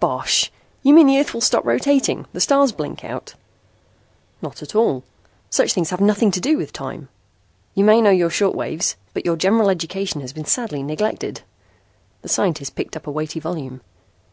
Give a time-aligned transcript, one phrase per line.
[0.00, 0.50] "Bosh!
[0.82, 3.34] You mean the earth will stop rotating, the stars blink out?"
[4.42, 5.04] "Not at all.
[5.48, 7.08] Such things have nothing to do with time.
[7.76, 11.42] You may know your short waves, but your general education has been sadly neglected."
[12.22, 13.80] The scientist picked up a weighty volume.